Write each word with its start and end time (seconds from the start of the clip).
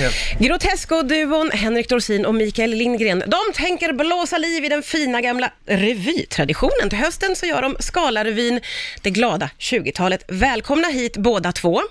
det. 0.00 0.46
Grotesco-duon 0.46 1.50
Henrik 1.50 1.88
Dorsin 1.88 2.26
och 2.26 2.34
Mikael 2.34 2.70
Lindgren, 2.70 3.22
de 3.26 3.52
tänker 3.54 3.92
blåsa 3.92 4.38
liv 4.38 4.64
i 4.64 4.68
den 4.68 4.82
fina 4.82 5.20
gamla 5.20 5.52
revytraditionen. 5.66 6.88
Till 6.90 6.98
hösten 6.98 7.36
så 7.36 7.46
gör 7.46 7.62
de 7.62 7.76
Skalarevyn, 7.80 8.60
det 9.02 9.10
glada 9.10 9.50
20-talet. 9.58 10.24
Välkomna 10.28 10.88
hit 10.88 11.16
båda 11.16 11.52
två. 11.52 11.82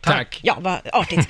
Tack. 0.00 0.40
Ja, 0.42 0.56
vad 0.60 0.78
artigt. 0.92 1.28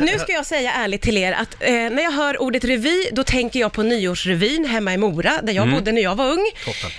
Nu 0.00 0.18
ska 0.18 0.32
jag 0.32 0.46
säga 0.46 0.72
ärligt 0.72 1.02
till 1.02 1.16
er 1.16 1.32
att 1.32 1.56
eh, 1.60 1.72
när 1.72 2.02
jag 2.02 2.10
hör 2.10 2.42
ordet 2.42 2.64
revy, 2.64 3.04
då 3.12 3.24
tänker 3.24 3.60
jag 3.60 3.72
på 3.72 3.82
nyårsrevyn 3.82 4.64
hemma 4.64 4.94
i 4.94 4.96
Mora, 4.96 5.32
där 5.42 5.52
jag 5.52 5.70
bodde 5.70 5.92
när 5.92 6.02
jag 6.02 6.14
var 6.16 6.30
ung. 6.30 6.46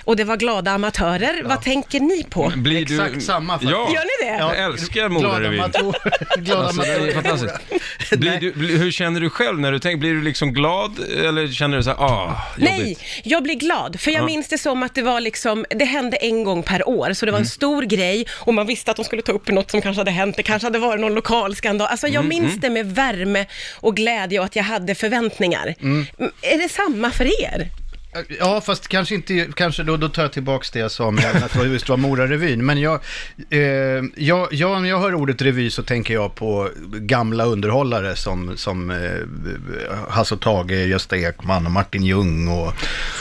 Och 0.04 0.16
det 0.16 0.24
var 0.24 0.36
glada 0.36 0.70
amatörer. 0.70 1.42
Vad 1.44 1.62
tänker 1.62 2.00
ni 2.00 2.24
på? 2.24 2.52
Blir 2.56 2.82
Exakt 2.82 3.22
samma 3.22 3.52
faktiskt. 3.52 3.70
Ja, 3.72 3.88
Gör 3.94 4.02
ni 4.24 4.26
det? 4.32 4.38
jag 4.38 4.58
älskar 4.58 5.08
Glada 5.08 5.28
Mora-revyn. 5.28 5.60
amatörer. 5.60 6.36
Glada 6.40 6.62
Alltså, 6.66 6.82
amatörer. 6.82 7.12
fantastiskt. 7.12 7.54
Blir 8.18 8.40
du, 8.40 8.52
blir, 8.52 8.78
hur 8.78 8.90
känner 8.90 9.20
du 9.20 9.30
själv 9.30 9.60
när 9.60 9.72
du 9.72 9.78
tänker, 9.78 9.98
blir 9.98 10.14
du 10.14 10.22
liksom 10.22 10.52
glad 10.52 10.98
eller 11.26 11.48
känner 11.48 11.76
du 11.76 11.82
så 11.82 11.90
här, 11.90 11.96
ah, 11.98 12.42
Nej, 12.58 12.78
jobbigt? 12.80 13.00
jag 13.24 13.42
blir 13.42 13.54
glad, 13.54 14.00
för 14.00 14.10
jag 14.10 14.20
Ja. 14.20 14.26
minns 14.26 14.48
det 14.48 14.58
som 14.58 14.82
att 14.82 14.94
det 14.94 15.02
var 15.02 15.20
liksom, 15.20 15.64
det 15.70 15.84
hände 15.84 16.16
en 16.16 16.44
gång 16.44 16.62
per 16.62 16.88
år, 16.88 17.12
så 17.12 17.26
det 17.26 17.32
var 17.32 17.38
en 17.38 17.46
stor 17.46 17.82
grej 17.82 18.26
och 18.32 18.54
man 18.54 18.66
visste 18.66 18.90
att 18.90 18.96
de 18.96 19.04
skulle 19.04 19.22
ta 19.22 19.32
upp 19.32 19.48
något 19.48 19.70
som 19.70 19.80
kanske 19.82 20.00
hade 20.00 20.10
hänt, 20.10 20.36
det 20.36 20.42
kanske 20.42 20.66
hade 20.66 20.78
varit 20.78 21.00
någon 21.00 21.07
lokal 21.14 21.56
skandal. 21.56 21.88
Alltså 21.90 22.08
jag 22.08 22.24
minns 22.24 22.56
det 22.56 22.70
med 22.70 22.86
värme 22.94 23.46
och 23.80 23.96
glädje 23.96 24.38
och 24.38 24.44
att 24.44 24.56
jag 24.56 24.62
hade 24.64 24.94
förväntningar. 24.94 25.74
Mm, 25.82 26.06
Är 26.42 26.58
det 26.58 26.68
samma 26.68 27.10
för 27.10 27.42
er? 27.42 27.68
Ja, 28.40 28.60
fast 28.60 28.88
kanske 28.88 29.14
inte, 29.14 29.48
kanske 29.54 29.82
då, 29.82 29.96
då 29.96 30.08
tar 30.08 30.22
jag 30.22 30.32
tillbaks 30.32 30.70
det 30.70 30.78
jag 30.78 30.90
sa 30.90 31.10
med 31.10 31.42
att 31.44 31.52
det 31.52 31.66
just 31.66 31.88
var 31.88 31.96
Mora-revyn. 31.96 32.62
Men 32.62 32.80
jag, 32.80 33.00
eh, 33.50 33.60
jag, 34.16 34.52
jag, 34.52 34.82
när 34.82 34.88
jag 34.88 35.00
hör 35.00 35.14
ordet 35.14 35.42
revy 35.42 35.70
så 35.70 35.82
tänker 35.82 36.14
jag 36.14 36.34
på 36.34 36.70
gamla 36.92 37.44
underhållare 37.44 38.16
som, 38.16 38.56
som 38.56 38.90
eh, 38.90 39.98
Hasse 40.08 40.34
och 40.34 40.40
Tage, 40.40 40.70
Gösta 40.70 41.16
Ekman 41.16 41.66
och 41.66 41.72
Martin 41.72 42.04
Ljung 42.04 42.48
och 42.48 42.72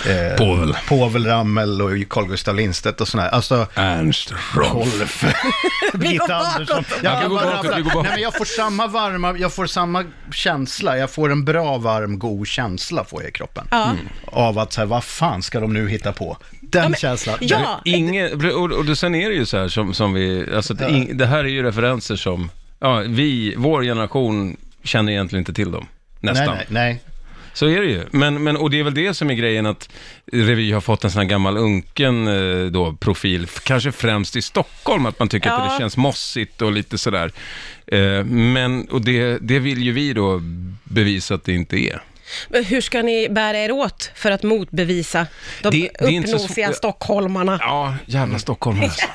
eh, 0.10 0.36
Povel. 0.38 0.78
Povel 0.88 1.26
Ramel 1.26 1.82
och 1.82 2.10
Carl 2.10 2.28
Gustaf 2.28 2.56
Lindstedt 2.56 3.02
och 3.02 3.08
sådär. 3.08 3.30
Alltså, 3.30 3.68
Ernst 3.74 4.34
Rolf. 4.56 5.26
Birgitta. 5.94 6.36
Andersson. 6.36 6.84
Jag 7.04 7.22
kan 7.22 7.30
gå 7.30 7.36
bara 7.36 7.64
bakåt, 7.64 7.78
vi. 7.78 7.84
Nej, 7.84 8.12
men 8.12 8.22
jag 8.22 8.34
får 8.34 8.46
samma 8.46 8.88
varma, 8.88 9.38
jag 9.38 9.54
får 9.54 9.68
samma 9.68 10.04
känsla. 10.32 10.98
Jag 10.98 11.12
får 11.12 11.32
en 11.32 11.46
bra, 11.46 11.78
varm, 11.78 12.20
god 12.20 12.48
känsla 12.48 13.04
får 13.04 13.22
jag 13.22 13.30
i 13.30 13.32
kroppen. 13.32 13.68
Ja. 13.72 13.96
Av 14.26 14.60
att 14.60 14.77
så 14.78 14.82
här, 14.82 14.88
vad 14.88 15.04
fan 15.04 15.44
ska 15.44 15.60
de 15.60 15.74
nu 15.74 15.90
hitta 15.90 16.12
på? 16.14 16.38
Den 16.62 16.84
Ja, 16.84 16.90
men- 16.90 16.98
känslan. 17.00 17.38
ja. 17.42 17.82
Ingen, 17.86 18.46
och, 18.56 18.72
och 18.72 18.98
sen 18.98 19.16
är 19.16 19.30
det 19.30 19.36
ju 19.36 19.46
så 19.46 19.58
här 19.58 19.68
som, 19.68 19.94
som 19.94 20.14
vi, 20.14 20.46
alltså 20.56 20.74
det, 20.74 20.90
ing, 20.90 21.18
det 21.18 21.26
här 21.26 21.40
är 21.44 21.48
ju 21.50 21.64
referenser 21.64 22.16
som, 22.16 22.52
ja, 22.80 23.04
vi, 23.08 23.54
vår 23.58 23.84
generation 23.84 24.58
känner 24.84 25.12
egentligen 25.12 25.42
inte 25.42 25.54
till 25.54 25.72
dem. 25.72 25.86
Nästan. 26.20 26.46
Nej, 26.56 26.66
nej, 26.70 26.94
nej. 26.94 27.02
Så 27.54 27.68
är 27.68 27.82
det 27.82 27.88
ju. 27.88 28.04
Men, 28.12 28.44
men, 28.44 28.58
och 28.58 28.70
det 28.70 28.80
är 28.80 28.84
väl 28.84 28.94
det 28.94 29.14
som 29.14 29.30
är 29.30 29.34
grejen 29.34 29.66
att 29.66 29.90
revy 30.32 30.72
har 30.72 30.82
fått 30.82 31.04
en 31.04 31.12
sån 31.12 31.22
här 31.22 31.30
gammal 31.30 31.58
unken 31.58 32.28
eh, 32.28 32.66
då, 32.66 32.94
profil, 32.94 33.48
kanske 33.64 33.92
främst 33.92 34.36
i 34.36 34.42
Stockholm, 34.42 35.06
att 35.06 35.20
man 35.20 35.30
tycker 35.30 35.50
att 35.50 35.60
Ja. 35.68 35.74
det 35.74 35.80
känns 35.80 35.98
mossigt 35.98 36.62
och 36.62 36.72
lite 36.72 36.98
sådär. 36.98 37.32
Eh, 37.88 38.24
men, 38.26 38.86
och 38.90 39.02
det, 39.02 39.38
det 39.42 39.60
vill 39.60 39.84
ju 39.84 39.92
vi 39.92 40.14
då 40.14 40.42
bevisa 40.84 41.36
att 41.36 41.44
det 41.44 41.54
inte 41.54 41.78
är. 41.78 42.02
Men 42.50 42.64
Hur 42.66 42.82
ska 42.82 43.02
ni 43.02 43.30
bära 43.30 43.58
er 43.58 43.72
åt 43.72 44.12
för 44.16 44.32
att 44.32 44.44
motbevisa 44.44 45.28
de 45.62 45.70
Det- 45.72 45.90
det 46.00 46.06
är 46.06 46.10
inte 46.10 46.40
så 46.40 46.74
stockholmarna? 46.74 47.58
Ja, 47.62 47.96
jävla 48.06 48.40
Stockholm 48.40 48.82
alltså. 48.84 49.06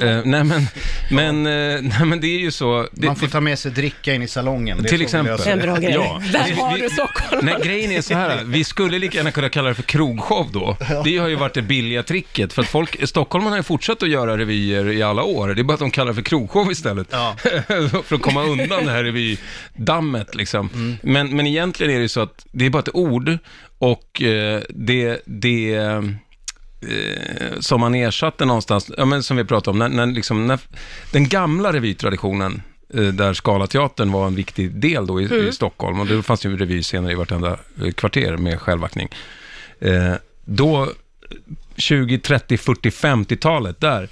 eh, 0.04 0.20
nej, 0.24 0.44
men, 0.44 0.66
men, 1.10 1.46
eh, 1.46 1.80
nej 1.82 2.04
men 2.06 2.20
det 2.20 2.26
är 2.26 2.38
ju 2.38 2.50
så. 2.50 2.86
Det, 2.92 3.06
Man 3.06 3.16
får 3.16 3.26
ta 3.26 3.40
med 3.40 3.58
sig 3.58 3.70
dricka 3.72 4.14
in 4.14 4.22
i 4.22 4.28
salongen. 4.28 4.82
Det 4.82 4.86
är 4.86 4.88
Till 4.88 4.98
vi 4.98 5.04
exempel. 5.04 5.36
löser 5.36 5.50
En 5.52 5.58
det. 5.58 5.64
bra 5.64 5.76
grej. 5.76 5.92
Ja. 5.92 6.22
Där 6.32 6.44
Vi- 6.46 6.52
har 6.52 6.74
vi- 6.74 6.80
du 6.80 6.88
Stockholm. 6.90 7.46
Nej, 7.46 7.54
grejen 7.64 7.92
är 7.92 8.00
så 8.02 8.14
här, 8.14 8.40
vi 8.44 8.64
skulle 8.64 8.98
lika 8.98 9.16
gärna 9.18 9.30
kunna 9.30 9.48
kalla 9.48 9.68
det 9.68 9.74
för 9.74 9.82
krogshow 9.82 10.48
då. 10.52 10.76
Det 11.04 11.18
har 11.18 11.28
ju 11.28 11.34
varit 11.36 11.54
det 11.54 11.62
billiga 11.62 12.02
tricket, 12.02 12.52
för 12.52 12.62
att 12.62 12.68
folk, 12.68 13.08
stockholmarna 13.08 13.50
har 13.50 13.58
ju 13.58 13.62
fortsatt 13.62 14.02
att 14.02 14.08
göra 14.08 14.38
revyer 14.38 14.92
i 14.92 15.02
alla 15.02 15.22
år. 15.22 15.48
Det 15.48 15.60
är 15.60 15.64
bara 15.64 15.74
att 15.74 15.80
de 15.80 15.90
kallar 15.90 16.08
det 16.08 16.14
för 16.14 16.22
krogshow 16.22 16.72
istället. 16.72 17.06
Ja. 17.10 17.36
för 18.04 18.14
att 18.14 18.22
komma 18.22 18.42
undan 18.44 18.86
det 18.86 18.92
här 18.92 19.04
revydammet 19.04 20.34
liksom. 20.34 20.98
Men, 21.02 21.36
men 21.36 21.46
egentligen 21.46 21.92
är 21.92 21.96
det 21.96 22.02
ju 22.02 22.08
så 22.08 22.20
att 22.20 22.46
det 22.52 22.66
är 22.66 22.70
bara 22.70 22.82
ett 22.82 22.94
ord 22.94 23.38
och 23.78 24.22
eh, 24.22 24.62
det, 24.68 25.22
det 25.24 25.74
eh, 25.74 26.02
som 27.60 27.80
man 27.80 27.94
ersatte 27.94 28.44
någonstans, 28.44 28.90
ja, 28.96 29.04
men 29.04 29.22
som 29.22 29.36
vi 29.36 29.44
pratade 29.44 29.70
om, 29.70 29.78
när, 29.78 29.88
när, 29.88 30.06
liksom, 30.06 30.46
när 30.46 30.60
den 31.12 31.28
gamla 31.28 31.72
revytraditionen, 31.72 32.62
eh, 32.94 33.02
där 33.02 33.34
Scalateatern 33.34 34.12
var 34.12 34.26
en 34.26 34.34
viktig 34.34 34.74
del 34.74 35.06
då 35.06 35.20
i, 35.20 35.48
i 35.48 35.52
Stockholm, 35.52 36.00
och 36.00 36.06
det 36.06 36.22
fanns 36.22 36.44
ju 36.44 36.56
revyscener 36.56 37.10
i 37.10 37.14
vartenda 37.14 37.58
kvarter 37.94 38.36
med 38.36 38.60
självaktning. 38.60 39.08
Eh, 39.80 40.14
då, 40.44 40.88
20, 41.76 42.18
30, 42.18 42.56
40, 42.56 42.90
50-talet, 42.90 43.80
där, 43.80 44.08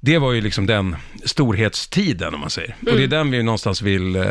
det 0.00 0.18
var 0.18 0.32
ju 0.32 0.40
liksom 0.40 0.66
den 0.66 0.96
storhetstiden, 1.24 2.34
om 2.34 2.40
man 2.40 2.50
säger. 2.50 2.76
Och 2.80 2.96
det 2.96 3.02
är 3.02 3.08
den 3.08 3.30
vi 3.30 3.42
någonstans 3.42 3.82
vill 3.82 4.16
eh, 4.16 4.24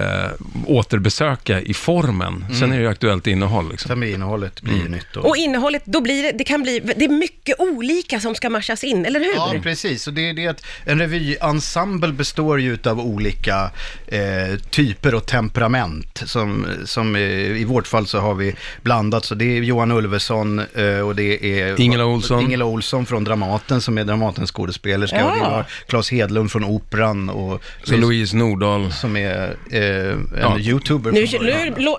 återbesöka 0.66 1.62
i 1.62 1.74
formen. 1.74 2.46
Sen 2.60 2.72
är 2.72 2.78
det 2.78 2.84
ju 2.84 2.90
aktuellt 2.90 3.28
innehåll. 3.28 3.72
Liksom. 3.72 4.00
Med 4.00 4.10
innehållet 4.10 4.62
blir 4.62 4.78
ju 4.78 4.90
nytt. 4.90 5.16
Och... 5.16 5.26
Och 5.26 5.38
innehållet, 5.38 5.82
då 5.86 6.02
blir 6.02 6.24
det, 6.24 6.32
det 6.32 6.44
kan 6.44 6.62
bli, 6.62 6.80
det 6.80 7.06
är 7.06 7.10
mycket 7.10 7.60
olika 7.60 8.20
som 8.20 8.36
ska 8.36 8.50
matchas 8.50 8.84
in, 8.84 9.06
eller 9.06 9.20
hur? 9.20 9.34
Ja, 9.36 9.56
precis. 9.64 10.08
Och 10.08 10.14
det 10.14 10.30
är 10.30 10.34
det 10.34 10.48
att 10.48 10.66
en 10.86 11.00
revyensemble 11.00 12.14
består 12.14 12.62
ju 12.62 12.78
av 12.86 13.00
olika 13.00 13.72
eh, 14.08 14.60
typer 14.70 15.16
och 15.16 15.26
temperament. 15.26 16.22
Som, 16.26 16.68
som 16.86 17.16
eh, 17.16 17.22
i 17.22 17.64
vårt 17.64 17.88
fall 17.88 18.08
så 18.08 18.20
har 18.20 18.34
vi 18.34 18.56
blandat. 18.82 19.26
Så 19.26 19.36
det 19.36 19.58
är 19.58 19.62
Johan 19.62 19.92
Ulveson 19.92 20.60
eh, 20.60 21.00
och 21.00 21.16
det 21.16 21.60
är 21.60 21.82
Ingela 21.82 22.06
Olsson. 22.06 22.42
Ingela 22.42 22.66
Olsson 22.66 23.06
från 23.06 23.24
Dramaten 23.24 23.82
som 23.82 23.98
är 23.98 24.04
Dramatens 24.04 24.52
skådespelerska. 24.52 25.20
Ja. 25.20 25.55
Har 25.56 25.66
Claes 25.88 26.12
Hedlund 26.12 26.52
från 26.52 26.64
Operan 26.64 27.30
och 27.30 27.64
Så 27.84 27.98
Louise 27.98 28.38
Nordahl. 28.38 28.92
som 28.92 29.18
är 29.18 29.56
eh, 29.72 29.80
en 29.82 30.30
Ja. 30.42 30.60
YouTuber. 30.60 31.12
Nu, 31.12 31.26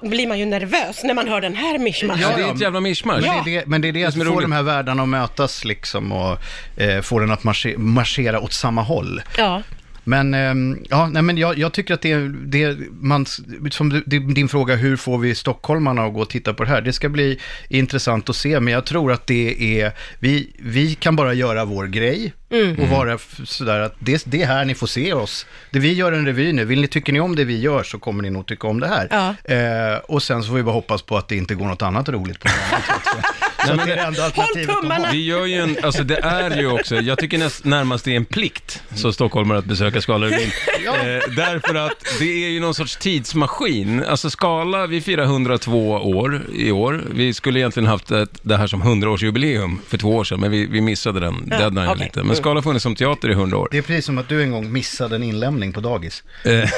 nu 0.03 0.09
blir 0.09 0.27
man 0.29 0.39
ju 0.39 0.45
nervös 0.47 1.05
när 1.05 1.15
man 1.15 1.29
hör 1.29 1.41
den 1.41 1.55
här 1.55 1.79
mischmaschen. 1.79 2.23
Ja, 2.23 2.37
det 2.37 2.43
är 2.43 2.55
ett 2.55 2.61
jävla 2.61 2.81
mischmasch. 2.81 3.21
Men, 3.27 3.45
det 3.45 3.51
är 3.51 3.61
det, 3.61 3.67
men 3.67 3.81
det 3.81 3.89
är 3.89 3.93
det 3.93 4.05
att 4.05 4.13
som 4.13 4.21
är 4.23 4.27
få 4.27 4.41
de 4.41 4.53
här 4.53 4.63
världarna 4.63 5.03
att 5.03 5.09
mötas 5.09 5.65
liksom 5.65 6.13
och 6.13 6.39
eh, 6.77 7.01
få 7.01 7.19
den 7.19 7.31
att 7.31 7.45
marsche, 7.45 7.75
marschera 7.79 8.41
åt 8.41 8.53
samma 8.53 8.83
håll. 8.83 9.23
Ja. 9.39 9.63
Men, 10.09 10.35
ehm, 10.35 10.85
ja, 10.91 11.07
nej, 11.07 11.23
men 11.23 11.39
jag, 11.39 11.59
jag 11.59 11.73
tycker 11.73 11.95
att 11.95 12.03
det, 12.03 12.29
det 12.29 12.77
man, 12.91 13.27
som 13.71 14.03
din 14.07 14.49
fråga, 14.49 14.75
hur 14.75 14.97
får 14.97 15.19
vi 15.19 15.35
stockholmarna 15.35 16.05
att 16.05 16.15
gå 16.15 16.21
och 16.21 16.31
titta 16.31 16.55
på 16.55 16.65
det 16.65 16.71
här? 16.71 16.81
Det 16.81 16.93
ska 16.93 17.09
bli 17.09 17.39
intressant 17.69 18.29
att 18.29 18.37
se, 18.37 18.61
men 18.61 18.73
jag 18.73 18.85
tror 18.85 19.13
att 19.13 19.27
det 19.27 19.81
är, 19.81 19.93
vi, 20.19 20.51
vi 20.59 20.95
kan 20.95 21.17
bara 21.17 21.35
göra 21.35 21.65
vår 21.65 21.87
grej 21.87 22.33
och 22.79 22.89
vara 22.89 23.19
sådär 23.45 23.81
att 23.81 23.95
det, 23.99 24.23
det 24.27 24.43
är 24.43 24.47
här 24.47 24.65
ni 24.65 24.75
får 24.75 24.87
se 24.87 25.13
oss. 25.13 25.47
Det 25.71 25.79
vi 25.79 25.93
gör 25.93 26.13
en 26.13 26.27
revy 26.27 26.53
nu, 26.53 26.65
vill 26.65 26.81
ni, 26.81 26.89
tycker 26.89 27.13
ni 27.13 27.21
om 27.21 27.37
det 27.37 27.45
vi 27.45 27.61
gör 27.61 27.83
så 27.83 27.99
kommer 27.99 28.23
ni 28.23 28.31
nog 28.31 28.47
tycka 28.47 28.69
om 28.69 28.81
det 28.81 28.89
här. 28.89 29.09
Ja. 29.11 29.55
Eh, 29.55 29.99
och 29.99 30.23
sen 30.23 30.43
så 30.43 30.49
får 30.49 30.57
vi 30.57 30.63
bara 30.63 30.75
hoppas 30.75 31.03
på 31.03 31.17
att 31.17 31.29
det 31.29 31.37
inte 31.37 31.55
går 31.55 31.67
något 31.67 31.83
annat 31.83 32.09
roligt 32.09 32.41
på 32.41 32.49
något 32.49 33.25
Så 33.67 33.73
att 33.73 33.87
det 33.87 33.93
är 33.93 34.07
alternativet 34.07 34.67
de 34.67 34.73
har. 34.73 34.81
tummarna. 34.83 35.09
Vi 35.13 35.25
gör 35.25 35.47
ju 35.47 35.55
en, 35.55 35.77
alltså 35.83 36.05
det 36.05 36.17
är 36.19 36.57
ju 36.57 36.67
också, 36.71 36.97
jag 36.97 37.19
tycker 37.19 37.39
näst, 37.39 37.65
närmast 37.65 38.05
det 38.05 38.13
är 38.13 38.17
en 38.17 38.25
plikt 38.25 38.83
som 38.95 39.13
stockholmare 39.13 39.59
att 39.59 39.65
besöka 39.65 40.01
Skalarevyn. 40.01 40.51
eh, 40.87 40.93
därför 41.37 41.75
att 41.75 41.93
det 42.19 42.45
är 42.45 42.49
ju 42.49 42.61
någon 42.61 42.75
sorts 42.75 42.97
tidsmaskin. 42.97 44.05
Alltså 44.05 44.31
Skala, 44.31 44.87
vi 44.87 45.01
firar 45.01 45.25
102 45.25 45.91
år 45.91 46.43
i 46.55 46.71
år. 46.71 47.05
Vi 47.11 47.35
skulle 47.35 47.61
egentligen 47.61 47.87
haft 47.87 48.11
ett, 48.11 48.31
det 48.43 48.57
här 48.57 48.67
som 48.67 48.83
100-årsjubileum 48.83 49.77
för 49.89 49.99
två 49.99 50.17
år 50.17 50.25
sedan, 50.25 50.41
men 50.41 50.51
vi, 50.51 50.67
vi 50.67 50.81
missade 50.81 51.21
den 51.21 51.49
Ja, 51.51 51.59
deadline 51.59 51.89
okej. 51.89 52.05
lite. 52.05 52.23
Men 52.23 52.37
Skala 52.37 52.55
har 52.55 52.63
funnits 52.63 52.83
som 52.83 52.95
teater 52.95 53.29
i 53.29 53.33
100 53.33 53.59
år. 53.59 53.69
Det 53.71 53.79
är 53.79 53.83
precis 53.83 54.05
som 54.05 54.19
att 54.19 54.29
du 54.29 54.43
en 54.43 54.51
gång 54.51 54.73
missade 54.73 55.17
en 55.17 55.23
inlämning 55.23 55.73
på 55.73 55.81
dagis. 55.81 56.23
Eh, 56.45 56.71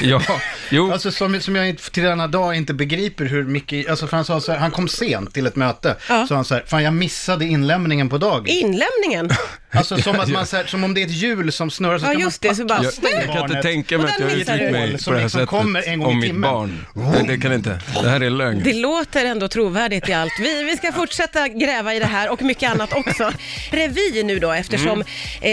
ja, 0.00 0.22
jo. 0.70 0.92
Alltså 0.92 1.10
som, 1.10 1.40
som 1.40 1.56
jag 1.56 1.78
till 1.78 2.02
denna 2.02 2.26
dag 2.26 2.54
inte 2.56 2.74
begriper 2.74 3.24
hur 3.24 3.44
mycket, 3.44 3.90
alltså 3.90 4.06
för 4.06 4.16
han 4.16 4.24
sa 4.24 4.40
så 4.40 4.52
här, 4.52 4.58
han 4.58 4.70
kom 4.70 4.88
sent 4.88 5.34
till 5.34 5.46
ett 5.46 5.56
möte, 5.56 5.96
Ja. 6.08 6.26
så 6.26 6.34
han 6.34 6.44
så 6.44 6.54
här, 6.54 6.64
fan 6.66 6.82
jag 6.82 6.94
missade 6.94 7.44
inlämningen 7.44 8.08
på 8.08 8.18
dagis. 8.18 8.54
Inlämningen. 8.62 9.30
Alltså 9.70 9.96
som 9.98 10.20
att 10.20 10.28
man 10.28 10.46
så 10.46 10.56
här, 10.56 10.64
som 10.66 10.84
om 10.84 10.94
det 10.94 11.02
är 11.02 11.06
ett 11.06 11.10
hjul 11.12 11.52
som 11.52 11.70
snurrar 11.70 11.98
så 11.98 12.04
Ja, 12.06 12.12
kan 12.12 12.20
just 12.20 12.44
man 12.44 12.50
det, 12.50 12.56
så 12.56 12.64
bara- 12.64 12.82
Jag, 12.82 12.92
jag 13.26 13.34
kan 13.34 13.50
inte 13.50 13.62
tänka 13.62 13.98
mig 13.98 14.06
att 14.06 14.20
jag 14.20 14.26
har 14.28 14.36
uttryckt 14.36 14.72
mig 14.72 14.98
Som 14.98 15.04
på 15.04 15.10
det 15.10 15.16
här 15.16 15.22
liksom 15.24 15.30
sättet 15.40 15.48
kommer 15.48 15.88
en 15.88 15.98
gång 15.98 16.10
i 16.10 16.12
om 16.12 16.18
mitt 16.20 16.28
timmen. 16.28 16.50
barn. 16.50 16.86
Det, 16.94 17.32
det 17.32 17.38
kan 17.40 17.52
inte. 17.52 17.78
Det 18.02 18.08
här 18.08 18.20
är 18.20 18.30
lögn. 18.30 18.60
Det 18.64 18.72
låter 18.72 19.24
ändå 19.24 19.48
trovärdigt 19.48 20.08
i 20.08 20.12
allt. 20.12 20.32
Vi, 20.40 20.62
vi 20.62 20.76
ska 20.76 20.92
fortsätta 20.92 21.48
gräva 21.48 21.94
i 21.94 21.98
det 21.98 22.04
här 22.06 22.30
och 22.32 22.42
mycket 22.42 22.70
annat 22.70 22.92
också. 22.92 23.32
Revy 23.70 24.22
nu 24.22 24.38
då, 24.38 24.52
eftersom 24.52 24.88
Mm. 24.88 25.04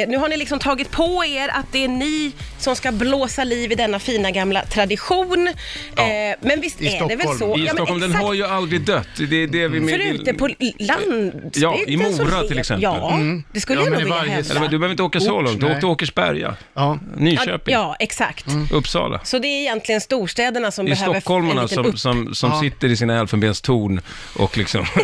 eh, 0.04 0.10
nu 0.10 0.18
har 0.18 0.30
ni 0.30 0.38
liksom 0.38 0.60
tagit 0.60 0.92
på 0.92 1.26
er 1.26 1.48
att 1.50 1.66
det 1.72 1.84
är 1.84 1.88
ni 1.88 2.32
som 2.60 2.76
ska 2.76 2.92
blåsa 2.92 3.44
liv 3.44 3.72
i 3.72 3.76
denna 3.76 4.00
fina 4.00 4.32
gamla 4.32 4.66
tradition. 4.66 5.48
Eh, 5.48 6.04
men 6.42 6.62
visst 6.62 6.82
I 6.82 6.88
är 6.88 7.08
det 7.08 7.16
väl 7.16 7.38
så? 7.38 7.46
I 7.58 7.60
Ja, 7.60 7.66
men 7.66 7.68
Stockholm, 7.76 8.00
den 8.00 8.10
exakt. 8.12 8.26
har 8.26 8.34
ju 8.34 8.46
aldrig 8.46 8.82
dött. 8.82 9.08
Det 9.30 9.36
är 9.44 9.48
det 9.48 9.68
vi 9.68 9.88
För 9.88 10.00
ute 10.00 10.34
på 10.34 10.50
landsbygden 10.80 11.52
Ja, 11.54 11.78
i 11.88 11.98
Mora 11.98 12.12
så 12.12 12.48
till 12.48 12.50
vet- 12.50 12.58
exempel. 12.60 12.84
Ja, 12.84 13.20
det 13.54 13.62
skulle 13.62 13.80
Ja, 13.80 13.84
jag 13.86 13.92
men 13.92 14.00
nog 14.02 14.05
vilja 14.06 14.18
varje- 14.20 14.32
hävda. 14.32 14.50
Eller, 14.52 14.62
men 14.62 14.70
du 14.72 14.78
behöver 14.80 14.92
inte 14.94 15.04
åka 15.04 15.20
så 15.20 15.32
Ort, 15.32 15.44
långt, 15.46 15.60
du 15.60 15.66
nej. 15.66 15.76
åkte 15.76 15.86
Åkersberga, 15.86 16.56
Ja. 16.74 17.00
Nyköping, 17.18 17.74
Ja, 17.74 17.96
exakt. 18.00 18.46
Uppsala. 18.72 19.20
Så 19.24 19.40
det 19.40 19.48
är 19.48 19.60
egentligen 19.62 20.02
storstäderna 20.02 20.72
som 20.72 20.86
Det 20.86 20.92
är 20.92 20.96
behöver 20.96 21.16
en 21.16 21.22
stockholmarna 21.22 21.62
liten 21.62 21.76
som, 21.76 21.86
upp... 21.86 22.00
som, 22.00 22.36
som 22.36 22.52
Ja. 22.52 22.60
sitter 22.62 22.88
i 22.88 22.98
sina 22.98 23.20
elfenbenstorn 23.20 24.02
och 24.36 24.58
liksom 24.58 24.82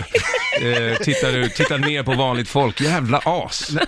eh, 0.62 0.98
tittar, 1.03 1.38
ut, 1.38 1.56
tittar 1.56 1.77
ner 1.77 2.03
på 2.03 2.12
vanligt 2.13 2.50
folk. 2.50 2.81
Jävla 2.81 3.21
as. 3.25 3.69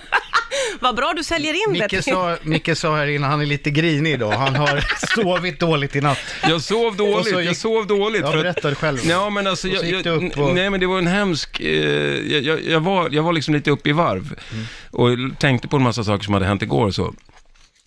Vad 0.80 0.96
bra 0.96 1.12
du 1.16 1.24
säljer 1.24 1.54
in 1.68 1.78
det. 1.78 1.92
Micke 1.92 2.04
sa, 2.04 2.36
Micke 2.42 2.76
sa 2.76 2.96
här 2.96 3.06
innan, 3.06 3.30
han 3.30 3.40
är 3.40 3.46
lite 3.46 3.70
grinig 3.70 4.12
idag. 4.12 4.30
Han 4.32 4.54
har 4.56 4.84
sovit 5.22 5.60
dåligt 5.60 5.96
i 5.96 6.00
natt. 6.00 6.18
Jag 6.48 6.62
sov 6.62 6.86
Och 6.86 6.96
dåligt, 6.96 7.28
så 7.34 7.40
gick- 7.40 7.48
jag 7.48 7.56
sov 7.56 7.86
dåligt. 7.86 8.20
Ja, 8.24 8.30
för 8.30 8.38
att- 8.38 8.42
berätta 8.62 8.74
själv. 8.74 8.98
Ja, 9.04 9.30
men 9.30 9.46
alltså, 9.46 9.68
Och 9.68 9.74
så 9.76 9.84
jag, 9.84 9.96
gick 9.96 10.06
jag, 10.06 10.20
du 10.20 10.26
upp 10.26 10.38
och- 10.38 10.54
nej 10.54 10.70
men 10.70 10.80
det 10.80 10.86
var 10.86 10.98
en 10.98 11.06
hemsk, 11.06 11.60
eh, 11.60 11.66
jag, 11.68 12.42
jag, 12.42 12.64
jag, 12.64 12.80
var, 12.80 13.08
jag 13.12 13.22
var 13.22 13.32
liksom 13.32 13.54
lite 13.54 13.70
uppe 13.70 13.88
i 13.88 13.92
varv 13.92 14.34
Mm. 14.52 14.64
Och 15.04 15.38
tänkte 15.38 15.68
på 15.68 15.76
en 15.76 15.82
massa 15.82 16.04
saker 16.04 16.24
som 16.24 16.34
hade 16.34 16.46
hänt 16.46 16.62
igår 16.62 16.86
och 16.86 16.94
så. 16.94 17.14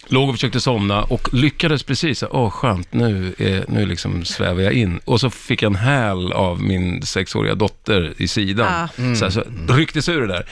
Låg 0.10 0.30
och 0.30 0.36
försökte 0.36 0.60
somna 0.60 1.04
och 1.04 1.34
lyckades 1.34 1.84
precis, 1.84 2.24
åh 2.32 2.50
skönt, 2.50 2.94
nu, 2.94 3.36
är, 3.38 3.66
nu 3.68 3.86
liksom 3.86 4.26
svävar 4.26 4.62
jag 4.62 4.74
in. 4.74 5.00
Och 5.06 5.20
så 5.20 5.30
fick 5.30 5.62
jag 5.62 5.70
en 5.70 5.76
häl 5.76 6.34
av 6.34 6.62
min 6.62 7.02
sexåriga 7.02 7.56
dotter 7.56 8.14
i 8.18 8.28
sidan. 8.28 8.68
Ah. 8.68 8.88
Så, 9.16 9.26
här, 9.26 9.30
så 9.30 9.44
rycktes 9.74 10.10
ur 10.10 10.22
det 10.22 10.28
där. 10.28 10.46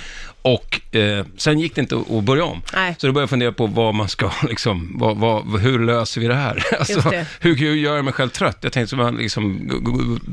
Och 0.47 0.95
eh, 0.95 1.25
sen 1.37 1.59
gick 1.59 1.75
det 1.75 1.81
inte 1.81 1.95
att 1.97 2.11
att 2.11 2.23
börja 2.23 2.43
om. 2.43 2.61
Nej. 2.73 2.95
Så 2.97 3.07
då 3.07 3.13
började 3.13 3.23
jag 3.23 3.29
fundera 3.29 3.51
på 3.51 3.67
vad 3.67 3.95
man 3.95 4.09
ska, 4.09 4.31
liksom, 4.49 4.95
vad, 4.99 5.17
vad, 5.17 5.61
hur 5.61 5.79
löser 5.85 6.21
vi 6.21 6.27
det 6.27 6.35
här? 6.35 6.63
Alltså, 6.79 7.09
det. 7.09 7.25
hur, 7.39 7.55
hur 7.55 7.75
gör 7.75 7.95
jag 7.95 8.05
mig 8.05 8.13
själv 8.13 8.29
trött? 8.29 8.57
Jag 8.61 8.71
tänkte, 8.73 8.95
man 8.95 9.17
liksom, 9.17 9.69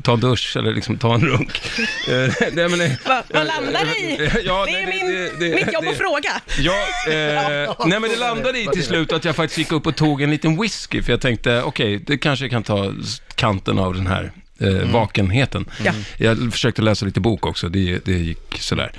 ta 0.05 0.13
en 0.13 0.21
dusch 0.21 0.57
eller 0.57 0.75
liksom 0.75 0.97
ta 0.99 1.15
en 1.15 1.21
runk. 1.21 1.61
Eh, 2.09 2.33
nej, 2.53 2.69
men, 2.69 2.79
det- 2.79 2.99
Va, 3.07 3.23
vad 3.29 3.47
landar 3.47 3.85
det 3.85 4.01
i? 4.01 4.31
Ja, 4.45 4.65
det 4.67 4.73
är 4.73 4.87
nej, 4.87 5.03
min, 5.05 5.07
det- 5.15 5.49
det- 5.49 5.55
mitt 5.55 5.73
jobb 5.73 5.85
att 5.89 5.97
fråga. 5.97 6.41
Ja, 6.59 7.13
eh, 7.13 7.75
nej 7.87 8.01
men 8.01 8.11
det 8.11 8.17
landade 8.17 8.59
i 8.59 8.67
till 8.73 8.83
slut 8.83 9.13
att 9.13 9.25
jag 9.25 9.37
faktiskt 9.37 9.59
gick 9.59 9.73
upp 9.73 9.87
och 9.87 9.97
tog 9.97 10.23
en 10.23 10.31
liten 10.31 10.61
whisky, 10.61 11.03
för 11.03 11.13
jag 11.13 11.21
tänkte, 11.21 11.63
okej, 11.63 11.99
det 12.07 12.19
kanske 12.19 12.49
kan 12.49 12.63
ta 12.63 12.93
kanten 13.35 13.79
av 13.79 13.95
den 13.95 14.07
här 14.07 14.33
eh, 14.61 14.93
vakenheten. 14.93 15.65
Ja. 15.85 15.93
Jag 16.17 16.53
försökte 16.53 16.83
läsa 16.83 17.07
lite 17.07 17.21
bok 17.21 17.47
också, 17.47 17.69
det, 17.69 18.05
det 18.05 18.13
gick 18.13 18.59
sådär. 18.61 18.93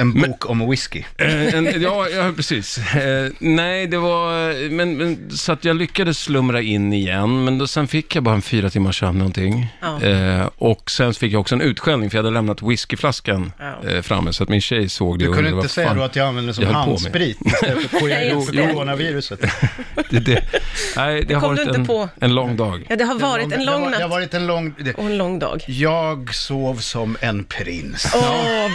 En 0.00 0.12
bok 0.20 0.50
om 0.50 0.70
whisky. 0.70 1.02
Eh, 1.18 1.54
en, 1.54 1.82
ja, 1.82 2.08
ja, 2.08 2.32
precis. 2.36 2.78
Eh, 2.94 3.30
nej, 3.38 3.86
det 3.86 3.98
var, 3.98 4.68
men, 4.70 4.96
men, 4.96 5.30
så 5.30 5.52
att 5.52 5.64
jag 5.64 5.76
lyckades 5.76 6.18
slumra 6.18 6.60
in 6.60 6.92
igen, 6.92 7.44
men 7.44 7.58
då, 7.58 7.66
sen 7.66 7.88
fick 7.88 8.16
jag 8.16 8.22
bara 8.24 8.34
en 8.34 8.42
fyra 8.42 8.70
timmars 8.70 8.98
sömn 9.00 9.18
någonting. 9.18 9.66
Ja. 9.80 10.02
Eh, 10.02 10.48
och 10.58 10.90
sen 10.90 11.14
fick 11.14 11.32
jag 11.32 11.40
också 11.40 11.54
en 11.54 11.60
utskällning, 11.60 12.10
för 12.10 12.18
jag 12.18 12.24
hade 12.24 12.34
lämnat 12.34 12.62
whiskyflaskan 12.62 13.52
Ja. 13.58 13.90
eh, 13.90 14.02
framme, 14.02 14.32
så 14.32 14.42
att 14.42 14.48
min 14.48 14.60
tjej 14.60 14.88
såg 14.88 15.18
det 15.18 15.24
Du 15.24 15.32
kunde 15.32 15.50
inte 15.50 15.68
säga 15.68 15.94
då 15.94 16.02
att 16.02 16.16
jag 16.16 16.26
använde 16.28 16.54
som 16.54 16.64
jag 16.64 16.70
handsprit 16.72 17.38
istället 17.46 17.90
för 17.90 17.98
coronaviruset. 18.72 19.40
det, 20.10 20.20
det, 20.20 20.44
nej, 20.96 21.24
det 21.24 21.34
har 21.34 21.40
kom 21.40 21.50
du 21.56 21.64
varit 21.64 21.68
inte 21.68 21.80
en, 21.80 21.86
på. 21.86 22.08
en 22.20 22.34
lång 22.34 22.56
dag. 22.56 22.86
Ja, 22.88 22.96
det 22.96 23.04
har 23.04 23.18
varit 23.18 23.52
en 23.52 23.64
lång 23.64 23.82
har- 23.82 23.90
Det 23.90 23.96
har 23.96 24.00
natt 24.02 24.10
varit 24.10 24.34
en 24.34 24.46
lång... 24.46 24.74
det- 24.78 24.94
och 24.94 25.04
en 25.06 25.18
lång 25.18 25.38
dag. 25.38 25.64
Jag 25.66 26.34
sov 26.34 26.74
som 26.76 27.16
en 27.20 27.44
prins. 27.44 28.12
Åh, 28.14 28.22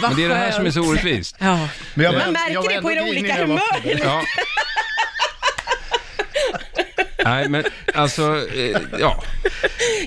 vad 0.02 0.10
Men 0.10 0.16
det 0.16 0.24
är 0.24 0.28
det 0.28 0.34
här 0.34 0.50
som 0.50 0.66
är 0.66 0.70
så 0.70 0.80
orättvist. 0.80 1.15
Ja. 1.38 1.68
Men 1.94 2.04
jag 2.04 2.14
Man 2.14 2.22
ändå- 2.22 2.22
jag 2.22 2.32
märker 2.32 2.56
var 2.56 2.62
det 2.68 2.82
på 2.82 2.90
ändå 2.90 2.90
era 2.90 3.04
grinig 3.04 3.18
olika 3.20 3.34
när 3.34 3.40
jag 3.40 3.46
humör. 3.46 3.62
vaknade. 3.72 4.00
Ja. 4.04 4.22
Nej, 7.24 7.48
men 7.48 7.64
alltså, 7.94 8.22
eh, 8.54 8.76
ja. 8.98 9.22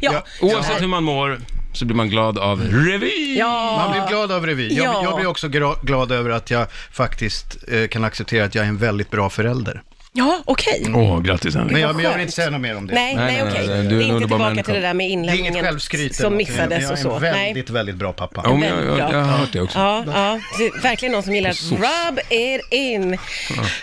Ja. 0.02 0.26
Oavsett 0.42 0.82
hur 0.82 0.88
man 0.88 1.04
mår 1.04 1.40
så 1.74 1.86
blir 1.86 1.96
man 1.96 2.10
glad 2.10 2.38
av 2.38 2.62
revy. 2.72 3.36
Ja. 3.40 3.78
Man 3.78 3.92
blir 3.92 4.08
glad 4.10 4.32
av 4.32 4.46
revy. 4.46 4.74
Jag, 4.74 4.86
Ja. 4.86 5.04
jag 5.04 5.16
blir 5.16 5.26
också 5.28 5.48
gra- 5.48 5.86
glad 5.86 6.12
över 6.12 6.30
att 6.30 6.52
jag 6.52 6.68
faktiskt 6.92 7.58
eh, 7.68 7.88
kan 7.88 8.04
acceptera 8.04 8.46
att 8.46 8.56
jag 8.56 8.66
är 8.66 8.70
en 8.70 8.78
väldigt 8.78 9.12
bra 9.12 9.30
förälder. 9.30 9.82
Ja, 10.14 10.42
okej. 10.46 10.86
Åh, 10.96 11.22
grattis 11.22 11.56
Henrik. 11.56 11.72
Men 11.72 11.82
jag, 11.82 11.96
men 11.96 12.06
jag 12.06 12.12
vill 12.12 12.22
inte 12.22 12.34
säga 12.34 12.50
något 12.50 12.62
mer 12.62 12.78
om 12.78 12.88
det. 12.88 12.94
Nej, 12.94 13.16
Nej, 13.16 13.26
nej, 13.26 13.44
nej, 13.44 13.52
okej. 13.54 13.68
nej, 13.68 13.78
Det 13.84 13.90
du 13.90 13.96
är 13.96 14.00
är 14.00 14.02
en 14.02 14.02
inte 14.02 14.14
underbar 14.14 14.28
tillbaka 14.28 14.50
människa. 14.50 14.64
till 14.64 14.74
det 14.74 14.80
där 14.80 14.94
med 14.94 15.06
Det 15.06 15.10
är 15.10 15.14
inget 15.14 15.30
inlämningen 15.32 15.66
självskryt. 15.66 16.16
som 16.16 16.26
eller 16.26 16.38
missades 16.38 16.60
någonting. 16.82 16.92
och 16.92 16.98
så. 17.00 17.08
Jag 17.08 17.24
är 17.24 17.28
en 17.28 17.34
Nej. 17.34 17.46
väldigt, 17.54 17.70
väldigt 17.70 17.96
bra 17.96 18.14
pappa. 18.14 18.42
Ja, 18.46 18.56
men 18.56 18.70
jag, 18.70 18.86
jag, 18.86 19.00
jag 19.00 19.22
har 19.24 19.38
hört 19.38 19.50
det 19.54 19.62
också. 19.62 19.80
Ja, 19.80 20.04
ja. 20.08 20.40
Det 20.58 20.66
är 20.66 20.82
verkligen 20.82 21.12
någon 21.12 21.24
som 21.24 21.36
gillar 21.36 21.50
att 21.50 21.72
rub 21.72 22.20
it 22.30 22.62
in. 22.72 23.18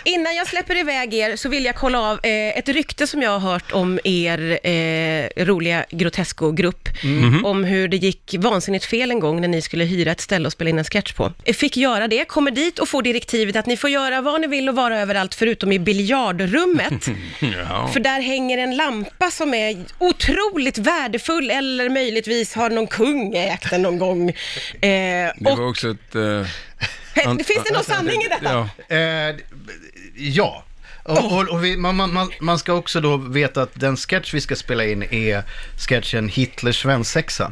Innan 0.03 0.35
jag 0.35 0.47
släpper 0.47 0.75
iväg 0.77 1.13
er 1.13 1.35
så 1.35 1.49
vill 1.49 1.65
jag 1.65 1.75
kolla 1.75 1.99
av 1.99 2.19
eh, 2.23 2.57
ett 2.57 2.69
rykte 2.69 3.07
som 3.07 3.21
jag 3.21 3.39
har 3.39 3.51
hört 3.51 3.71
om 3.71 3.99
er 4.03 4.59
eh, 4.67 5.45
roliga 5.45 5.85
Grotesco-grupp. 5.89 6.89
Mhm. 7.03 7.45
Om 7.45 7.63
hur 7.63 7.87
det 7.87 7.97
gick 7.97 8.35
vansinnigt 8.37 8.85
fel 8.85 9.11
en 9.11 9.19
gång 9.19 9.41
när 9.41 9.47
ni 9.47 9.61
skulle 9.61 9.83
hyra 9.83 10.11
ett 10.11 10.21
ställe 10.21 10.45
och 10.45 10.51
spela 10.51 10.69
in 10.69 10.77
en 10.79 10.83
sketch 10.85 11.13
på. 11.13 11.31
Jag 11.43 11.55
fick 11.55 11.77
göra 11.77 12.07
det, 12.07 12.25
kommer 12.25 12.51
dit 12.51 12.79
och 12.79 12.89
får 12.89 13.01
direktivet 13.01 13.55
att 13.55 13.65
ni 13.65 13.77
får 13.77 13.89
göra 13.89 14.21
vad 14.21 14.41
ni 14.41 14.47
vill 14.47 14.69
och 14.69 14.75
vara 14.75 14.99
överallt 14.99 15.35
förutom 15.35 15.71
i 15.71 15.79
biljardrummet. 16.17 17.07
Ja. 17.39 17.87
För 17.93 17.99
där 17.99 18.21
hänger 18.21 18.57
en 18.57 18.75
lampa 18.75 19.31
som 19.31 19.53
är 19.53 19.85
otroligt 19.97 20.77
värdefull 20.77 21.51
eller 21.51 21.89
möjligtvis 21.89 22.53
har 22.55 22.69
någon 22.69 22.87
kung 22.87 23.35
ägt 23.35 23.69
den 23.69 23.81
någon 23.81 23.97
gång. 23.99 24.29
Eh, 24.29 24.35
Det 24.81 25.33
och 25.45 25.57
var 25.57 25.69
också 25.69 25.89
ett... 25.91 26.15
eh, 26.15 26.45
Finns 27.45 27.63
det 27.65 27.73
någon 27.73 27.83
sanning 27.83 28.21
i 28.21 28.27
detta? 28.29 28.69
Ja. 28.89 28.95
Eh, 28.95 29.35
ja. 30.15 30.63
Och, 31.03 31.31
och, 31.31 31.49
och 31.49 31.63
vi, 31.63 31.77
man, 31.77 31.95
man- 31.95 32.13
man, 32.13 32.31
man 32.41 32.59
ska 32.59 32.73
också 32.73 33.01
då 33.01 33.17
veta 33.17 33.61
att 33.61 33.71
den 33.73 33.97
sketch 33.97 34.33
vi 34.33 34.41
ska 34.41 34.55
spela 34.55 34.85
in 34.85 35.03
är 35.03 35.43
sketchen 35.87 36.29
Hitlers 36.29 36.81
svensexa. 36.81 37.51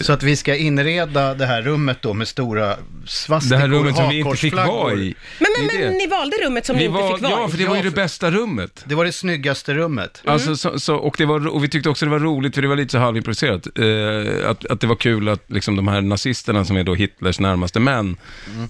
Så 0.00 0.12
att 0.12 0.22
vi 0.22 0.36
ska 0.36 0.54
inreda 0.56 1.34
det 1.34 1.46
här 1.46 1.62
rummet 1.62 1.98
då 2.00 2.14
med 2.14 2.28
stora 2.28 2.76
svastikor, 3.06 3.56
Det 3.56 3.60
här 3.62 3.68
rummet 3.68 3.96
som 3.96 4.08
vi 4.08 4.18
inte 4.18 4.36
fick 4.36 4.54
vara 4.54 4.92
i. 4.94 5.14
Men, 5.38 5.48
men, 5.58 5.68
Det 5.68 5.74
är 5.74 5.78
men 5.84 5.92
det. 5.92 5.98
ni 5.98 6.06
valde 6.06 6.36
rummet 6.44 6.66
som 6.66 6.76
ni 6.76 6.82
Vi 6.82 6.86
inte 6.86 7.00
var, 7.02 7.12
fick 7.12 7.22
vara 7.22 7.32
ja, 7.32 7.48
i. 7.48 7.50
för 7.50 7.58
det 7.58 7.66
var 7.66 7.74
ju 7.76 7.80
Ja, 7.80 7.84
det 7.84 7.90
bästa 7.96 8.30
rummet. 8.30 8.84
Det 8.84 8.94
var 8.94 9.04
det 9.04 9.12
snyggaste 9.12 9.74
rummet. 9.74 10.22
Alltså, 10.24 10.56
så, 10.56 10.80
så, 10.80 10.96
och, 10.96 11.14
det 11.18 11.24
var, 11.26 11.46
och 11.48 11.64
vi 11.64 11.68
tyckte 11.68 11.88
också 11.88 12.04
det 12.04 12.10
var 12.10 12.18
roligt, 12.18 12.54
för 12.54 12.62
det 12.62 12.68
var 12.68 12.76
lite 12.76 12.92
så 12.92 12.98
halvimproviserat, 12.98 13.66
eh, 13.78 14.50
att, 14.50 14.66
att 14.66 14.80
det 14.80 14.86
var 14.86 14.96
kul 14.96 15.28
att 15.28 15.42
liksom, 15.46 15.76
de 15.76 15.88
här 15.88 16.00
nazisterna 16.00 16.64
som 16.64 16.76
är 16.76 16.84
då 16.84 16.94
Hitlers 16.94 17.40
närmaste 17.40 17.80
män, 17.80 18.16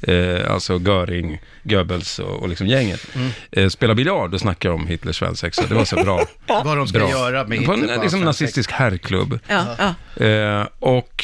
eh, 0.03 0.53
alltså 0.53 0.79
Göring, 0.81 1.41
Goebbels 1.63 2.19
och, 2.19 2.43
och 2.43 2.49
liksom 2.49 2.67
gänget, 2.67 3.07
eh, 3.53 3.69
spelar 3.69 3.95
biljard 3.95 4.35
och 4.35 4.41
snackar 4.41 4.71
om 4.71 4.87
Hitlers 4.87 5.17
svensexa. 5.19 5.63
Det 5.69 5.75
var 5.75 5.85
så 5.85 5.97
bra. 5.97 6.27
Vad 6.65 6.77
de 6.77 6.89
ska 6.89 6.99
bra. 6.99 7.11
göra 7.11 7.45
med 7.45 7.61
Det 7.61 7.67
var 7.67 7.75
Hitler 7.77 7.93
en 7.93 7.97
på 7.99 8.03
liksom, 8.03 8.21
nazistisk 8.21 8.71
herrklubb. 8.73 9.39
Ja, 9.49 9.65
ja. 9.79 10.25
Eh, 10.25 10.67
och 10.79 11.18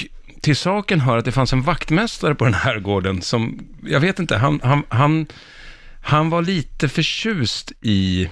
till 0.44 0.56
saken 0.56 1.00
hör 1.00 1.18
att 1.18 1.24
det 1.24 1.32
fanns 1.32 1.52
en 1.52 1.62
vaktmästare 1.62 2.34
på 2.34 2.44
den 2.44 2.54
här 2.54 2.78
gården 2.78 3.22
som, 3.22 3.60
jag 3.82 4.00
vet 4.00 4.18
inte, 4.18 4.36
han, 4.36 4.60
han, 4.62 4.82
han, 4.88 5.26
han 6.02 6.30
var 6.30 6.42
lite 6.42 6.88
förtjust 6.88 7.72
i 7.80 8.28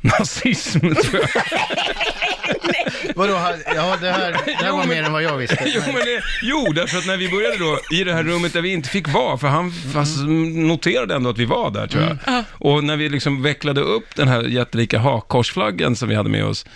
nazism, 0.00 0.80
tror 0.80 1.20
jag. 1.20 1.28
Vadå, 3.16 3.32
ja 3.74 3.96
det 4.00 4.10
här, 4.10 4.30
det 4.44 4.52
här 4.52 4.68
Jo, 4.68 4.72
var 4.76 4.78
men- 4.78 4.88
mer 4.88 5.02
än 5.02 5.12
vad 5.12 5.22
jag 5.22 5.36
visste. 5.36 5.58
Jo, 5.74 5.80
men 5.86 5.94
det, 5.94 6.22
jo, 6.42 6.72
därför 6.74 6.98
att 6.98 7.06
när 7.06 7.16
vi 7.16 7.28
började 7.28 7.56
då 7.58 7.78
i 7.96 8.04
det 8.04 8.12
här 8.14 8.22
rummet 8.22 8.52
där 8.52 8.60
vi 8.62 8.72
inte 8.72 8.88
fick 8.88 9.08
vara, 9.08 9.38
för 9.38 9.48
han 9.48 9.70
fast 9.72 10.18
noterade 10.54 11.14
ändå 11.14 11.30
att 11.30 11.38
vi 11.38 11.44
var 11.44 11.70
där 11.70 11.86
tror 11.86 12.02
jag. 12.24 12.44
Och 12.52 12.84
när 12.84 12.96
vi 12.96 13.08
liksom 13.08 13.42
vecklade 13.42 13.80
upp 13.80 14.14
den 14.16 14.28
här 14.28 14.42
jättelika 14.42 14.98
hakkorsflaggan 14.98 15.96
som 15.96 16.08
vi 16.08 16.14
hade 16.14 16.28
med 16.28 16.44
oss 16.44 16.66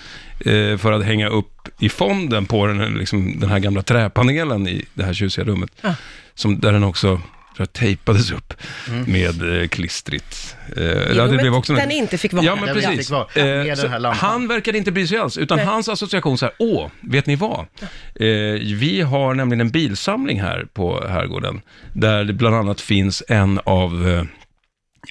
eh, 0.46 0.76
för 0.78 0.92
att 0.92 1.04
hänga 1.04 1.28
upp 1.28 1.68
i 1.80 1.88
fonden 1.88 2.46
på 2.46 2.66
den, 2.66 2.80
här, 2.80 2.88
liksom, 2.88 3.40
den 3.40 3.50
här 3.50 3.58
gamla 3.58 3.82
träpanelen 3.82 4.68
i 4.68 4.84
det 4.94 5.04
här 5.04 5.14
tjusiga 5.14 5.44
rummet, 5.44 5.70
som, 6.34 6.60
där 6.60 6.72
den 6.72 6.84
också 6.84 7.20
tror 7.56 7.66
jag, 7.66 7.72
tejpades 7.72 8.30
upp 8.30 8.54
med 9.06 9.62
eh, 9.62 9.68
klistrigt. 9.68 10.56
Eh, 10.76 10.82
ja, 10.84 11.26
rummet 11.26 11.66
där 11.66 11.86
ni 11.86 11.96
inte 11.96 12.18
fick 12.18 12.32
vara. 12.32 12.44
Ja, 12.44 12.56
men 12.56 12.74
precis. 12.74 13.10
vara, 13.10 13.26
Eh, 13.34 13.64
den 13.64 14.04
han 14.04 14.48
verkade 14.48 14.78
inte 14.78 14.92
bry 14.92 15.06
sig 15.06 15.18
alls, 15.18 15.38
utan 15.38 15.56
Nej. 15.56 15.66
hans 15.66 15.88
association 15.88 16.38
så 16.38 16.44
här, 16.44 16.54
åh, 16.58 16.90
vet 17.00 17.26
ni 17.26 17.36
vad? 17.36 17.58
Eh, 17.60 18.26
vi 18.78 19.00
har 19.00 19.34
nämligen 19.34 19.60
en 19.60 19.70
bilsamling 19.70 20.40
här 20.40 20.66
på 20.72 21.06
Herrgården, 21.08 21.60
där 21.92 22.24
det 22.24 22.32
bland 22.32 22.56
annat 22.56 22.80
finns 22.80 23.22
en 23.28 23.60
av 23.64 24.08
eh, 24.08 24.24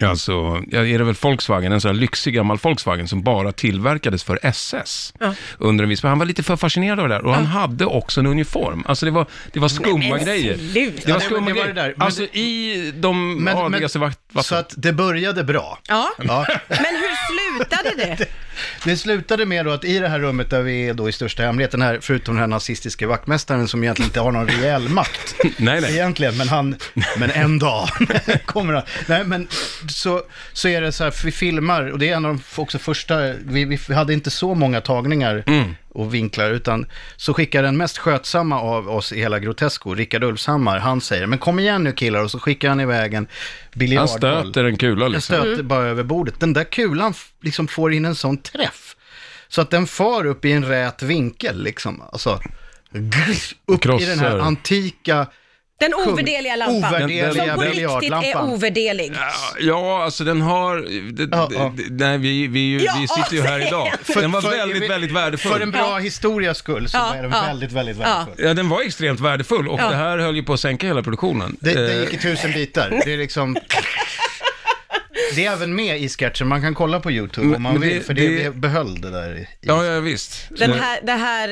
Alltså, 0.02 0.64
ja, 0.72 0.86
är 0.86 0.98
det 0.98 1.04
väl 1.04 1.16
Volkswagen, 1.22 1.72
en 1.72 1.82
sån 1.82 1.90
här 1.96 2.02
lyxig 2.02 2.34
gammal 2.34 2.58
Volkswagen 2.58 3.08
som 3.08 3.24
bara 3.24 3.52
tillverkades 3.52 4.24
för 4.24 4.40
SS 4.44 5.14
Ja. 5.20 5.34
under 5.58 5.84
en 5.84 5.90
viss... 5.90 6.04
Han 6.04 6.20
var 6.20 6.26
lite 6.26 6.44
för 6.44 6.56
fascinerad 6.56 7.00
av 7.00 7.10
det 7.10 7.16
där 7.16 7.26
och 7.26 7.34
han 7.36 7.46
hade 7.46 7.86
också 7.86 8.20
en 8.20 8.26
uniform. 8.28 8.84
Alltså 8.88 9.06
det 9.06 9.12
var, 9.12 9.26
det 9.54 9.60
var 9.60 9.68
skumma 9.68 10.16
men 10.16 10.26
grejer. 10.26 10.58
sluta. 10.58 10.72
Det 10.74 10.80
var 10.82 10.92
Ja, 10.92 11.02
det 11.06 11.14
var- 11.14 11.20
skumma 11.20 11.40
det 11.48 11.54
var 11.54 11.62
grejer. 11.62 11.68
det 11.68 11.82
där. 11.82 11.94
Men 11.98 12.06
alltså 12.06 12.24
i 12.24 12.92
de 12.96 13.44
Men- 13.44 13.58
adligaste 13.58 14.00
vakt- 14.00 14.20
Så 14.32 14.36
vatten. 14.38 14.58
att 14.58 14.74
det 14.78 14.94
började 14.94 15.44
bra. 15.44 15.80
Ja, 15.88 16.10
Ja. 16.18 16.46
men 16.68 16.78
hur 16.78 17.58
slutade 17.58 17.90
det? 18.18 18.26
Det 18.86 18.98
slutade 18.98 19.46
med 19.46 19.66
då 19.66 19.72
att 19.72 19.84
i 19.86 20.00
det 20.00 20.08
här 20.08 20.20
rummet 20.20 20.50
där 20.50 20.62
vi 20.62 20.88
är 20.90 20.94
då 20.94 21.10
i 21.10 21.12
största 21.12 21.44
hemlighet, 21.44 21.72
den 21.72 21.82
här, 21.82 22.00
förutom 22.02 22.36
den 22.36 22.40
här 22.42 22.48
nazistiska 22.48 23.08
vaktmästaren 23.08 23.68
som 23.68 23.84
egentligen 23.84 24.10
inte 24.10 24.20
har 24.20 24.32
någon 24.32 24.48
rejäl 24.48 24.90
makt, 24.90 25.36
Nej, 25.58 25.82
nej. 25.82 25.92
egentligen, 25.94 26.38
men 26.38 26.50
han, 26.50 26.76
men 27.18 27.32
en 27.32 27.60
dag 27.60 27.88
kommer 28.46 28.74
han. 28.74 28.84
Nej, 29.08 29.24
men 29.24 29.48
så, 29.90 30.22
så 30.54 30.68
är 30.68 30.82
det 30.82 30.92
så 30.92 31.04
här, 31.04 31.12
för 31.12 31.26
vi 31.26 31.32
filmar, 31.32 31.92
och 31.92 32.00
det 32.00 32.10
är 32.10 32.16
en 32.16 32.26
av 32.26 32.34
de 32.56 32.62
också 32.62 32.78
första, 32.80 33.34
vi, 33.46 33.66
vi 33.88 33.94
hade 33.94 34.14
inte 34.14 34.30
så 34.30 34.54
många 34.56 34.82
tagningar 34.82 35.44
Mm. 35.48 35.76
och 35.90 36.14
vinklar, 36.14 36.52
utan 36.52 36.86
så 37.18 37.34
skickar 37.34 37.64
den 37.64 37.78
mest 37.78 37.98
skötsamma 37.98 38.62
av 38.62 38.90
oss 38.90 39.12
i 39.14 39.20
hela 39.20 39.40
Grotesco, 39.40 39.94
Rickard 39.94 40.24
Ulfshammar, 40.24 40.80
han 40.80 41.02
säger, 41.02 41.26
men 41.28 41.40
kom 41.40 41.60
igen 41.60 41.84
nu 41.84 41.92
killar, 41.94 42.24
och 42.24 42.32
så 42.32 42.40
skickar 42.40 42.70
han 42.70 42.80
iväg 42.80 43.14
en 43.14 43.18
Han 43.18 43.28
biljardboll. 43.80 44.18
stöter 44.18 44.64
en 44.64 44.78
kula 44.78 45.06
Den 45.06 45.12
liksom. 45.12 45.36
stöter 45.36 45.64
bara 45.64 45.86
över 45.86 46.04
bordet. 46.04 46.40
Den 46.40 46.54
där 46.54 46.64
kulan 46.64 47.14
liksom 47.42 47.68
får 47.68 47.94
in 47.94 48.06
en 48.06 48.16
sån 48.16 48.38
träff. 48.38 48.96
Så 49.48 49.62
att 49.62 49.70
den 49.70 49.88
far 49.88 50.26
upp 50.26 50.46
i 50.46 50.52
en 50.52 50.66
rät 50.66 51.04
vinkel 51.04 51.64
liksom. 51.64 52.02
Alltså, 52.12 52.40
upp 53.66 53.86
i 53.86 54.06
den 54.06 54.20
här 54.20 54.30
Krossar. 54.32 54.40
antika, 54.40 55.28
Den 55.82 55.94
ovärderliga 55.94 56.56
lampan. 56.56 56.76
ovärderliga 56.78 57.34
som 57.34 57.38
på 57.56 57.62
riktigt 57.62 57.66
är 57.66 57.70
biljardlampan. 57.72 58.50
ovärderlig. 58.50 59.14
Ja, 59.60 60.04
alltså 60.04 60.24
den 60.24 60.42
har... 60.42 60.78
Det, 61.12 61.28
Ja, 61.38 61.50
ja. 61.54 61.74
det- 61.78 62.06
Nej, 62.06 62.18
vi, 62.18 62.48
vi, 62.48 62.60
ju- 62.60 62.80
Ja, 62.82 62.94
vi 63.02 63.08
sitter 63.08 63.36
ju 63.36 63.42
här 63.42 63.68
idag. 63.68 63.92
För- 64.04 64.22
Den 64.22 64.32
var 64.32 64.42
för- 64.42 64.50
väldigt, 64.50 64.90
väldigt 64.90 65.12
värdefull. 65.12 65.52
för 65.52 65.60
en 65.60 65.72
bra 65.72 65.98
historias 65.98 66.58
skull 66.58 66.90
så 66.90 66.98
Ja, 66.98 67.16
är 67.16 67.22
den 67.24 67.32
ja. 67.32 67.42
väldigt, 67.48 67.72
väldigt 67.72 67.98
Ja. 67.98 68.04
värdefull. 68.04 68.46
Ja, 68.48 68.54
den 68.54 68.70
var 68.70 68.82
extremt 68.82 69.20
värdefull 69.20 69.68
och 69.68 69.80
Ja. 69.80 69.90
det 69.90 69.96
här 69.96 70.18
höll 70.18 70.36
ju 70.36 70.44
på 70.44 70.54
att 70.54 70.60
sänka 70.60 70.88
hela 70.88 71.04
produktionen. 71.04 71.58
Det, 71.60 71.74
det 71.74 71.94
Eh, 71.94 72.00
gick 72.02 72.14
i 72.14 72.18
tusen 72.18 72.52
bitar. 72.52 73.02
Det 73.06 73.14
är 73.14 73.18
liksom... 73.18 73.58
Det 75.36 75.46
är 75.46 75.52
även 75.52 75.76
med 75.76 76.02
i 76.02 76.10
sketchen, 76.10 76.48
man 76.48 76.62
kan 76.62 76.76
kolla 76.76 77.00
på 77.00 77.12
YouTube 77.12 77.56
om 77.56 77.64
man 77.64 77.72
Men 77.74 77.82
det- 77.82 77.88
vill, 77.88 78.04
för 78.04 78.14
det, 78.14 78.28
det- 78.28 78.44
det 78.44 78.52
behöll 78.52 79.02
det 79.02 79.12
där 79.12 79.38
i. 79.38 79.48
Ja, 79.62 79.86
ja, 79.86 80.00
visst. 80.00 80.48
Den 80.50 80.74
här, 80.74 81.00
det 81.04 81.12
här, 81.12 81.50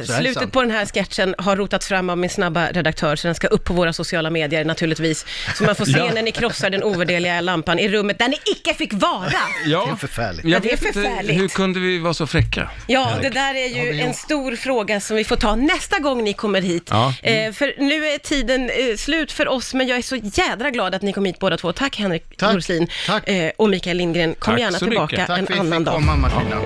eh, 0.00 0.04
Så 0.04 0.12
slutet 0.12 0.34
sant. 0.42 0.52
på 0.52 0.62
den 0.62 0.70
här 0.70 0.86
sketchen 0.86 1.34
har 1.38 1.56
rotats 1.56 1.86
fram 1.88 2.10
av 2.10 2.18
min 2.18 2.30
snabba 2.30 2.66
redaktör, 2.70 3.16
så 3.16 3.28
den 3.28 3.34
ska 3.34 3.46
upp 3.46 3.64
på 3.64 3.74
våra 3.74 3.92
sociala 3.92 4.30
medier 4.30 4.64
naturligtvis. 4.64 5.26
Så 5.54 5.64
man 5.64 5.74
får 5.74 5.84
se 5.84 5.92
Ja. 5.98 6.10
när 6.14 6.22
ni 6.22 6.30
krossar 6.32 6.70
den 6.70 6.82
ovärderliga 6.82 7.40
lampan 7.40 7.78
i 7.78 7.88
rummet 7.88 8.18
där 8.18 8.28
ni 8.28 8.36
icke 8.46 8.74
fick 8.74 8.92
vara. 8.92 9.32
Ja, 9.66 9.84
Det 9.86 9.92
är 9.92 9.96
förfärligt. 9.96 10.44
Jag 10.44 10.52
Ja, 10.52 10.58
det 10.60 10.68
är 10.72 10.76
vet 10.76 10.84
inte, 10.86 11.02
förfärligt. 11.02 11.40
hur 11.40 11.48
kunde 11.48 11.80
vi 11.80 11.98
vara 11.98 12.14
så 12.14 12.26
fräcka? 12.26 12.70
Ja, 12.86 13.12
det 13.22 13.28
där 13.30 13.54
är 13.54 13.68
ju 13.92 14.00
en 14.00 14.14
stor 14.14 14.56
fråga 14.56 15.00
som 15.00 15.16
vi 15.16 15.24
får 15.24 15.36
ta 15.36 15.56
nästa 15.56 15.98
gång 15.98 16.24
ni 16.24 16.32
kommer 16.32 16.60
hit. 16.62 16.86
Ja. 16.90 17.14
Eh, 17.22 17.52
för 17.52 17.74
nu 17.78 18.06
är 18.06 18.18
tiden 18.18 18.70
eh, 18.70 18.96
slut 18.96 19.32
för 19.32 19.48
oss, 19.48 19.74
men 19.74 19.86
jag 19.86 19.98
är 19.98 20.02
så 20.02 20.16
jädra 20.16 20.70
glad 20.70 20.94
att 20.94 21.02
ni 21.02 21.12
kom 21.12 21.24
hit 21.24 21.38
båda 21.38 21.56
två. 21.56 21.72
Tack 21.72 21.96
Henrik 21.98 22.36
Tack. 22.36 22.52
Dorsin 22.54 22.88
Tack. 23.06 23.28
eh, 23.28 23.52
och 23.56 23.68
Mikael 23.68 23.96
Lindgren. 23.96 24.34
Kom 24.38 24.52
Tack 24.52 24.60
gärna 24.60 24.78
tillbaka 24.78 25.12
mycket. 25.12 25.26
Tack 25.26 25.38
en 25.38 25.46
för 25.46 25.54
att 25.54 25.60
annan 25.60 25.78
fick 25.78 25.86
dag. 25.86 25.94
komma 25.94 26.16
Martina. 26.16 26.56